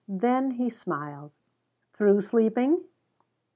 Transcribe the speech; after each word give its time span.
Then 0.07 0.49
he 0.49 0.71
smiled. 0.71 1.31
"Through 1.93 2.21
sleeping?" 2.21 2.85